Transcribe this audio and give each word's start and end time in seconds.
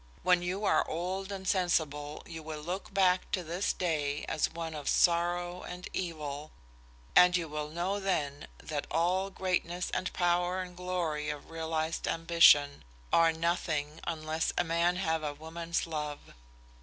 When 0.23 0.41
you 0.41 0.65
are 0.65 0.83
old 0.89 1.31
and 1.31 1.47
sensible 1.47 2.23
you 2.25 2.41
will 2.41 2.61
look 2.63 2.91
back 2.91 3.29
to 3.33 3.43
this 3.43 3.71
day 3.71 4.25
as 4.27 4.49
one 4.51 4.73
of 4.73 4.89
sorrow 4.89 5.61
and 5.61 5.87
evil, 5.93 6.49
and 7.15 7.37
you 7.37 7.47
will 7.47 7.69
know 7.69 7.99
then 7.99 8.47
that 8.57 8.87
all 8.89 9.29
greatness 9.29 9.91
and 9.91 10.11
power 10.11 10.59
and 10.59 10.75
glory 10.75 11.29
of 11.29 11.51
realized 11.51 12.07
ambition 12.07 12.83
are 13.13 13.31
nothing 13.31 13.99
unless 14.07 14.51
a 14.57 14.63
man 14.63 14.95
have 14.95 15.21
a 15.21 15.35
woman's 15.35 15.85
love. 15.85 16.33